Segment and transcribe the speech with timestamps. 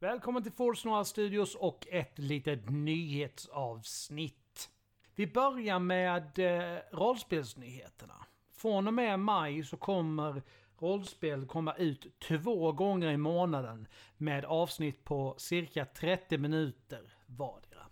[0.00, 4.70] Välkommen till Force Noir Studios och ett litet nyhetsavsnitt.
[5.14, 8.26] Vi börjar med eh, rollspelsnyheterna.
[8.52, 10.42] Från och med maj så kommer
[10.78, 17.86] rollspel komma ut två gånger i månaden med avsnitt på cirka 30 minuter vardera.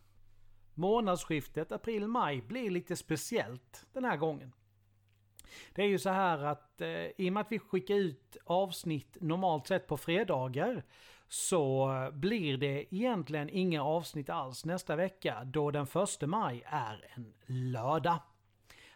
[0.74, 4.52] Månadsskiftet april-maj blir lite speciellt den här gången.
[5.74, 9.16] Det är ju så här att eh, i och med att vi skickar ut avsnitt
[9.20, 10.82] normalt sett på fredagar
[11.28, 17.34] så blir det egentligen inga avsnitt alls nästa vecka då den första maj är en
[17.72, 18.18] lördag.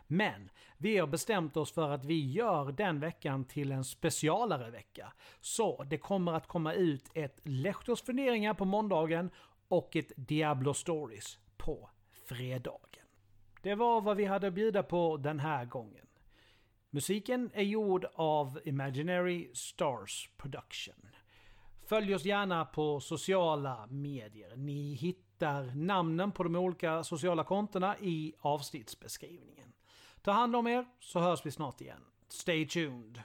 [0.07, 5.13] Men vi har bestämt oss för att vi gör den veckan till en specialare vecka.
[5.41, 9.31] Så det kommer att komma ut ett Lehtos funderingar på måndagen
[9.69, 11.91] och ett Diablo Stories på
[12.29, 13.07] fredagen.
[13.63, 16.07] Det var vad vi hade att bjuda på den här gången.
[16.93, 20.95] Musiken är gjord av Imaginary Stars Production.
[21.87, 24.57] Följ oss gärna på sociala medier.
[24.57, 29.73] Ni hittar namnen på de olika sociala kontona i avsnittsbeskrivningen.
[30.23, 32.05] Ta hand om er så hörs vi snart igen.
[32.29, 33.23] Stay tuned!